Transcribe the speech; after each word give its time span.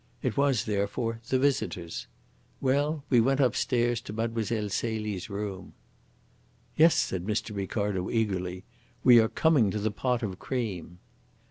It 0.23 0.35
was, 0.35 0.65
therefore, 0.65 1.21
the 1.29 1.37
visitor's. 1.37 2.07
Well, 2.59 3.03
we 3.11 3.21
went 3.21 3.39
upstairs 3.39 4.01
to 4.01 4.13
Mile. 4.13 4.33
Celie's 4.43 5.29
room." 5.29 5.73
"Yes," 6.75 6.95
said 6.95 7.23
Mr. 7.27 7.55
Ricardo 7.55 8.09
eagerly. 8.09 8.63
"We 9.03 9.19
are 9.19 9.29
coming 9.29 9.69
to 9.69 9.77
the 9.77 9.91
pot 9.91 10.23
of 10.23 10.39
cream." 10.39 10.97